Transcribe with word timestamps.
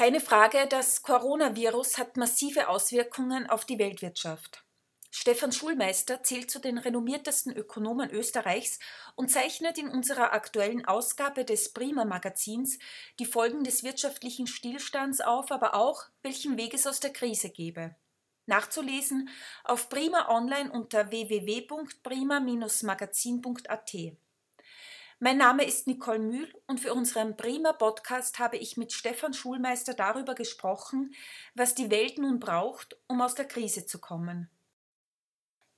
Keine 0.00 0.20
Frage, 0.20 0.66
das 0.66 1.02
Coronavirus 1.02 1.98
hat 1.98 2.16
massive 2.16 2.68
Auswirkungen 2.68 3.50
auf 3.50 3.66
die 3.66 3.78
Weltwirtschaft. 3.78 4.64
Stefan 5.10 5.52
Schulmeister 5.52 6.22
zählt 6.22 6.50
zu 6.50 6.58
den 6.58 6.78
renommiertesten 6.78 7.54
Ökonomen 7.54 8.08
Österreichs 8.08 8.78
und 9.14 9.30
zeichnet 9.30 9.76
in 9.76 9.90
unserer 9.90 10.32
aktuellen 10.32 10.86
Ausgabe 10.86 11.44
des 11.44 11.74
Prima 11.74 12.06
Magazins 12.06 12.78
die 13.18 13.26
Folgen 13.26 13.62
des 13.62 13.84
wirtschaftlichen 13.84 14.46
Stillstands 14.46 15.20
auf, 15.20 15.52
aber 15.52 15.74
auch, 15.74 16.04
welchen 16.22 16.56
Weg 16.56 16.72
es 16.72 16.86
aus 16.86 17.00
der 17.00 17.12
Krise 17.12 17.50
gebe. 17.50 17.94
Nachzulesen 18.46 19.28
auf 19.64 19.90
Prima 19.90 20.30
Online 20.30 20.72
unter 20.72 21.10
www.prima-magazin.at. 21.10 23.96
Mein 25.22 25.36
Name 25.36 25.64
ist 25.64 25.86
Nicole 25.86 26.18
Mühl 26.18 26.50
und 26.66 26.80
für 26.80 26.94
unseren 26.94 27.36
Prima 27.36 27.74
Podcast 27.74 28.38
habe 28.38 28.56
ich 28.56 28.78
mit 28.78 28.90
Stefan 28.90 29.34
Schulmeister 29.34 29.92
darüber 29.92 30.34
gesprochen, 30.34 31.14
was 31.54 31.74
die 31.74 31.90
Welt 31.90 32.16
nun 32.16 32.40
braucht, 32.40 32.96
um 33.06 33.20
aus 33.20 33.34
der 33.34 33.44
Krise 33.44 33.84
zu 33.84 33.98
kommen. 33.98 34.48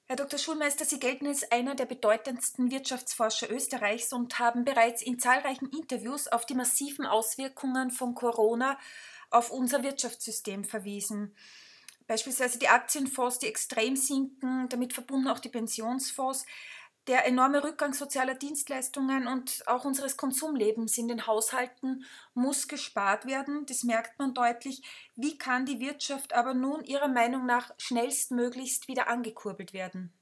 Herr 0.05 0.15
Dr. 0.15 0.39
Schulmeister, 0.39 0.85
Sie 0.85 1.01
gelten 1.01 1.27
als 1.27 1.51
einer 1.51 1.75
der 1.75 1.87
bedeutendsten 1.87 2.71
Wirtschaftsforscher 2.71 3.51
Österreichs 3.51 4.13
und 4.13 4.39
haben 4.39 4.65
bereits 4.65 5.03
in 5.03 5.19
zahlreichen 5.19 5.69
Interviews 5.71 6.29
auf 6.29 6.47
die 6.47 6.55
massiven 6.55 7.05
Auswirkungen 7.05 7.91
von 7.91 8.15
Corona 8.15 8.79
auf 9.31 9.51
unser 9.51 9.83
Wirtschaftssystem 9.83 10.63
verwiesen. 10.63 11.35
Beispielsweise 12.07 12.61
die 12.61 12.69
Aktienfonds, 12.69 13.41
die 13.41 13.47
extrem 13.47 13.97
sinken, 13.97 14.69
damit 14.69 14.93
verbunden 14.93 15.27
auch 15.27 15.41
die 15.41 15.49
Pensionsfonds 15.49 16.47
der 17.09 17.27
enorme 17.27 17.65
Rückgang 17.65 17.95
sozialer 17.95 18.34
Dienstleistungen 18.34 19.27
und 19.27 19.62
auch 19.67 19.84
unseres 19.84 20.17
Konsumlebens 20.17 20.97
in 20.98 21.09
den 21.09 21.27
Haushalten 21.27 22.05
muss 22.34 22.69
gespart 22.69 23.27
werden. 23.27 23.67
Das 23.67 23.83
merkt 23.83 24.19
man 24.19 24.34
deutlich. 24.34 24.83
Wie 25.17 25.36
kann 25.36 25.67
die 25.67 25.81
Wirtschaft 25.81 26.33
aber 26.33 26.55
nun 26.55 26.84
Ihrer 26.84 27.09
Meinung 27.09 27.47
nach 27.47 27.72
schnellstmöglichst 27.78 28.89
wieder 28.89 29.09
angekurbelt 29.09 29.72
werden? 29.72 30.12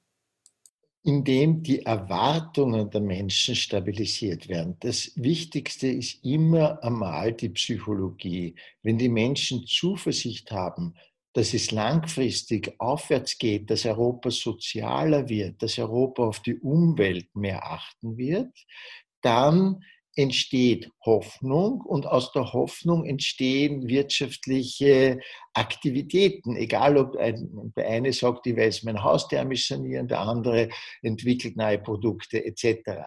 Indem 1.02 1.62
die 1.62 1.84
Erwartungen 1.86 2.90
der 2.90 3.00
Menschen 3.00 3.54
stabilisiert 3.56 4.48
werden. 4.48 4.76
Das 4.80 5.12
Wichtigste 5.16 5.86
ist 5.86 6.22
immer 6.24 6.82
einmal 6.82 7.32
die 7.32 7.48
Psychologie. 7.50 8.54
Wenn 8.82 8.98
die 8.98 9.08
Menschen 9.08 9.66
Zuversicht 9.66 10.50
haben, 10.50 10.94
dass 11.32 11.54
es 11.54 11.70
langfristig 11.70 12.74
aufwärts 12.78 13.38
geht, 13.38 13.70
dass 13.70 13.86
Europa 13.86 14.30
sozialer 14.30 15.28
wird, 15.28 15.62
dass 15.62 15.78
Europa 15.78 16.24
auf 16.24 16.40
die 16.40 16.56
Umwelt 16.56 17.34
mehr 17.34 17.64
achten 17.64 18.16
wird, 18.16 18.52
dann 19.22 19.84
entsteht 20.16 20.90
Hoffnung 21.04 21.80
und 21.82 22.06
aus 22.06 22.32
der 22.32 22.52
Hoffnung 22.52 23.06
entstehen 23.06 23.88
wirtschaftliche 23.88 25.20
Aktivitäten. 25.54 26.56
Egal, 26.56 26.96
ob 26.96 27.16
ein, 27.16 27.72
der 27.76 27.88
eine 27.88 28.12
sagt, 28.12 28.46
ich 28.46 28.56
weiß 28.56 28.82
mein 28.82 29.02
Haus 29.02 29.28
thermisch 29.28 29.68
sanieren, 29.68 30.08
der 30.08 30.20
andere 30.20 30.68
entwickelt 31.02 31.56
neue 31.56 31.78
Produkte 31.78 32.44
etc. 32.44 33.06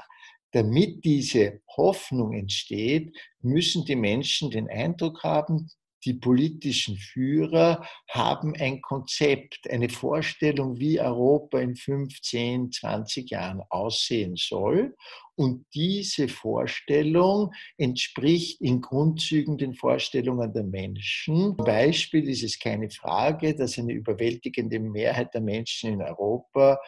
Damit 0.52 1.04
diese 1.04 1.62
Hoffnung 1.76 2.34
entsteht, 2.34 3.16
müssen 3.42 3.84
die 3.86 3.98
Menschen 3.98 4.50
den 4.50 4.70
Eindruck 4.70 5.24
haben, 5.24 5.70
die 6.06 6.14
politischen 6.14 6.98
Führer 6.98 7.86
haben 8.10 8.54
ein 8.56 8.82
Konzept, 8.82 9.70
eine 9.70 9.90
Vorstellung, 9.90 10.80
wie 10.80 11.00
Europa 11.00 11.60
in 11.60 11.76
15, 11.76 12.72
20 12.72 13.30
Jahren 13.30 13.62
aussehen 13.70 14.36
soll. 14.36 14.96
Und 15.36 15.66
diese 15.74 16.28
Vorstellung 16.28 17.52
entspricht 17.78 18.62
in 18.62 18.82
Grundzügen 18.82 19.58
den 19.58 19.74
Vorstellungen 19.74 20.54
der 20.54 20.64
Menschen. 20.64 21.56
Zum 21.56 21.58
Beispiel 21.58 22.30
ist 22.30 22.44
es 22.44 22.60
keine 22.60 22.90
Frage, 22.90 23.56
dass 23.56 23.80
eine 23.80 23.94
überwältigende 23.94 24.80
Mehrheit 24.80 25.34
der 25.34 25.42
Menschen 25.42 25.94
in 25.94 26.02
Europa 26.02 26.80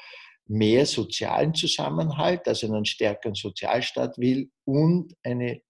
mehr 0.47 0.85
sozialen 0.85 1.55
Zusammenhalt, 1.55 2.47
also 2.47 2.67
einen 2.67 2.85
stärkeren 2.85 3.35
Sozialstaat 3.35 4.17
will 4.17 4.51
und 4.63 5.15
eine 5.23 5.61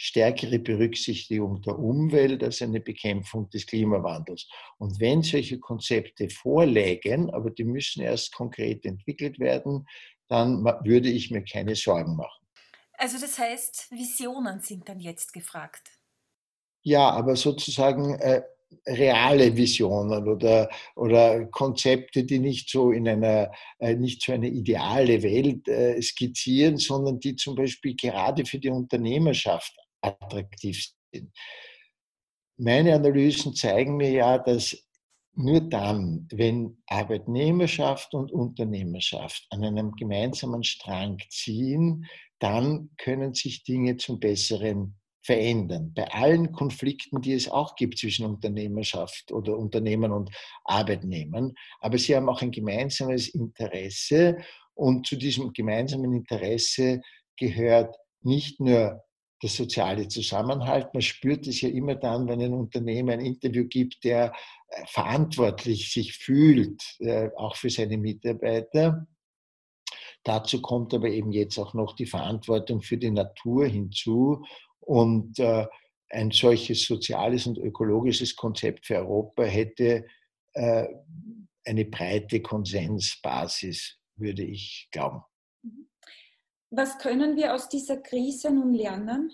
stärkere 0.00 0.60
Berücksichtigung 0.60 1.60
der 1.62 1.76
Umwelt 1.76 2.44
als 2.44 2.62
eine 2.62 2.80
Bekämpfung 2.80 3.50
des 3.50 3.66
Klimawandels. 3.66 4.48
Und 4.78 5.00
wenn 5.00 5.22
solche 5.22 5.58
Konzepte 5.58 6.30
vorlägen, 6.30 7.30
aber 7.30 7.50
die 7.50 7.64
müssen 7.64 8.02
erst 8.02 8.32
konkret 8.32 8.84
entwickelt 8.84 9.40
werden, 9.40 9.88
dann 10.28 10.64
würde 10.84 11.10
ich 11.10 11.32
mir 11.32 11.42
keine 11.42 11.74
Sorgen 11.74 12.14
machen. 12.14 12.46
Also 12.92 13.18
das 13.18 13.38
heißt, 13.38 13.90
Visionen 13.90 14.60
sind 14.60 14.88
dann 14.88 15.00
jetzt 15.00 15.32
gefragt. 15.32 15.90
Ja, 16.82 17.10
aber 17.10 17.34
sozusagen 17.34 18.14
äh, 18.20 18.42
reale 18.86 19.56
Visionen 19.56 20.28
oder, 20.28 20.68
oder 20.94 21.46
Konzepte, 21.46 22.22
die 22.22 22.38
nicht 22.38 22.70
so 22.70 22.92
in 22.92 23.08
einer, 23.08 23.50
äh, 23.80 23.94
nicht 23.94 24.22
so 24.22 24.32
eine 24.32 24.48
ideale 24.48 25.24
Welt 25.24 25.66
äh, 25.66 26.00
skizzieren, 26.00 26.76
sondern 26.76 27.18
die 27.18 27.34
zum 27.34 27.56
Beispiel 27.56 27.96
gerade 27.96 28.44
für 28.44 28.60
die 28.60 28.70
Unternehmerschaft 28.70 29.74
attraktiv 30.00 30.88
sind. 31.12 31.32
Meine 32.56 32.94
Analysen 32.94 33.54
zeigen 33.54 33.96
mir 33.96 34.10
ja, 34.10 34.38
dass 34.38 34.76
nur 35.34 35.60
dann, 35.60 36.26
wenn 36.32 36.82
Arbeitnehmerschaft 36.86 38.12
und 38.14 38.32
Unternehmerschaft 38.32 39.46
an 39.50 39.62
einem 39.62 39.92
gemeinsamen 39.92 40.64
Strang 40.64 41.18
ziehen, 41.28 42.06
dann 42.40 42.90
können 42.98 43.34
sich 43.34 43.62
Dinge 43.62 43.96
zum 43.96 44.18
Besseren 44.18 44.96
verändern. 45.22 45.92
Bei 45.94 46.10
allen 46.10 46.52
Konflikten, 46.52 47.20
die 47.20 47.34
es 47.34 47.48
auch 47.48 47.76
gibt 47.76 47.98
zwischen 47.98 48.26
Unternehmerschaft 48.26 49.30
oder 49.30 49.56
Unternehmern 49.56 50.10
und 50.10 50.30
Arbeitnehmern. 50.64 51.54
Aber 51.80 51.98
sie 51.98 52.16
haben 52.16 52.28
auch 52.28 52.42
ein 52.42 52.50
gemeinsames 52.50 53.28
Interesse 53.28 54.38
und 54.74 55.06
zu 55.06 55.16
diesem 55.16 55.52
gemeinsamen 55.52 56.12
Interesse 56.14 57.00
gehört 57.36 57.94
nicht 58.22 58.58
nur 58.58 59.04
der 59.42 59.50
soziale 59.50 60.08
Zusammenhalt. 60.08 60.92
Man 60.92 61.02
spürt 61.02 61.46
es 61.46 61.60
ja 61.60 61.68
immer 61.68 61.94
dann, 61.94 62.28
wenn 62.28 62.42
ein 62.42 62.52
Unternehmen 62.52 63.10
ein 63.10 63.20
Interview 63.20 63.66
gibt, 63.66 64.02
der 64.04 64.32
äh, 64.68 64.86
verantwortlich 64.86 65.92
sich 65.92 66.14
fühlt, 66.14 66.82
äh, 66.98 67.30
auch 67.36 67.56
für 67.56 67.70
seine 67.70 67.98
Mitarbeiter. 67.98 69.06
Dazu 70.24 70.60
kommt 70.60 70.92
aber 70.92 71.08
eben 71.08 71.32
jetzt 71.32 71.58
auch 71.58 71.74
noch 71.74 71.94
die 71.94 72.06
Verantwortung 72.06 72.82
für 72.82 72.98
die 72.98 73.10
Natur 73.10 73.66
hinzu. 73.66 74.44
Und 74.80 75.38
äh, 75.38 75.66
ein 76.10 76.30
solches 76.30 76.84
soziales 76.84 77.46
und 77.46 77.58
ökologisches 77.58 78.34
Konzept 78.34 78.86
für 78.86 78.96
Europa 78.96 79.44
hätte 79.44 80.06
eine 80.54 81.84
breite 81.84 82.40
Konsensbasis, 82.40 83.98
würde 84.16 84.42
ich 84.42 84.88
glauben. 84.90 85.22
Was 86.70 86.98
können 86.98 87.36
wir 87.36 87.54
aus 87.54 87.68
dieser 87.68 87.96
Krise 87.96 88.50
nun 88.50 88.74
lernen? 88.74 89.32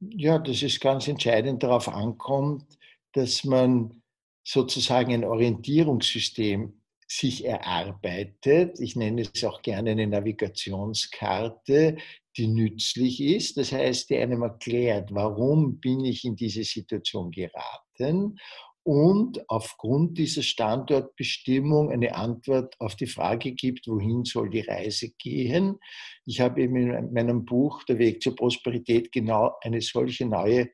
Ja, 0.00 0.38
dass 0.38 0.62
es 0.62 0.78
ganz 0.78 1.08
entscheidend 1.08 1.62
darauf 1.62 1.88
ankommt, 1.88 2.78
dass 3.12 3.44
man 3.44 4.02
sozusagen 4.44 5.12
ein 5.12 5.24
Orientierungssystem 5.24 6.82
sich 7.08 7.44
erarbeitet. 7.44 8.78
Ich 8.80 8.96
nenne 8.96 9.22
es 9.22 9.42
auch 9.44 9.62
gerne 9.62 9.92
eine 9.92 10.06
Navigationskarte, 10.06 11.96
die 12.36 12.48
nützlich 12.48 13.22
ist. 13.22 13.56
Das 13.56 13.72
heißt, 13.72 14.10
die 14.10 14.18
einem 14.18 14.42
erklärt, 14.42 15.14
warum 15.14 15.80
bin 15.80 16.04
ich 16.04 16.24
in 16.24 16.36
diese 16.36 16.64
Situation 16.64 17.30
geraten 17.30 18.38
und 18.86 19.50
aufgrund 19.50 20.16
dieser 20.16 20.42
Standortbestimmung 20.42 21.90
eine 21.90 22.14
Antwort 22.14 22.76
auf 22.78 22.94
die 22.94 23.08
Frage 23.08 23.50
gibt, 23.50 23.88
wohin 23.88 24.24
soll 24.24 24.48
die 24.48 24.60
Reise 24.60 25.08
gehen. 25.18 25.80
Ich 26.24 26.40
habe 26.40 26.62
eben 26.62 26.76
in 26.76 27.12
meinem 27.12 27.44
Buch 27.44 27.82
Der 27.82 27.98
Weg 27.98 28.22
zur 28.22 28.36
Prosperität 28.36 29.10
genau 29.10 29.56
eine 29.60 29.80
solche 29.80 30.24
neue 30.24 30.70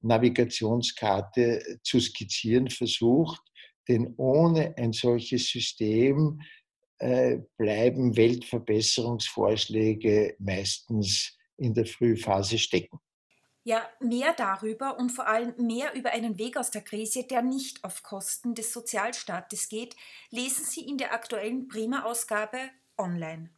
Navigationskarte 0.00 1.78
zu 1.84 2.00
skizzieren 2.00 2.70
versucht, 2.70 3.40
denn 3.86 4.14
ohne 4.16 4.76
ein 4.76 4.92
solches 4.92 5.48
System 5.48 6.40
äh, 6.98 7.38
bleiben 7.56 8.16
Weltverbesserungsvorschläge 8.16 10.34
meistens 10.40 11.38
in 11.56 11.72
der 11.72 11.86
Frühphase 11.86 12.58
stecken. 12.58 12.98
Ja, 13.66 13.88
mehr 13.98 14.34
darüber 14.34 14.98
und 14.98 15.10
vor 15.10 15.26
allem 15.26 15.54
mehr 15.56 15.94
über 15.94 16.10
einen 16.10 16.38
Weg 16.38 16.58
aus 16.58 16.70
der 16.70 16.82
Krise, 16.82 17.24
der 17.24 17.40
nicht 17.40 17.82
auf 17.82 18.02
Kosten 18.02 18.54
des 18.54 18.72
Sozialstaates 18.74 19.70
geht, 19.70 19.96
lesen 20.30 20.66
Sie 20.66 20.86
in 20.86 20.98
der 20.98 21.14
aktuellen 21.14 21.66
Prima-Ausgabe 21.66 22.58
online. 22.98 23.48